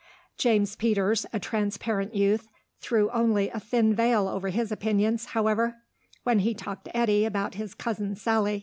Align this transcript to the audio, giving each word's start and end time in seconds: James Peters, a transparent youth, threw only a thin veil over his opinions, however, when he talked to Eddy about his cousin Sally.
James 0.35 0.75
Peters, 0.75 1.27
a 1.31 1.37
transparent 1.39 2.15
youth, 2.15 2.47
threw 2.79 3.11
only 3.11 3.51
a 3.51 3.59
thin 3.59 3.93
veil 3.93 4.27
over 4.27 4.49
his 4.49 4.71
opinions, 4.71 5.25
however, 5.37 5.75
when 6.23 6.39
he 6.39 6.55
talked 6.55 6.85
to 6.85 6.97
Eddy 6.97 7.23
about 7.23 7.53
his 7.53 7.75
cousin 7.75 8.15
Sally. 8.15 8.59